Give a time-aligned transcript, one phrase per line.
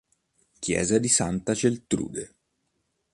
[0.57, 2.35] Chiesa di Santa Geltrude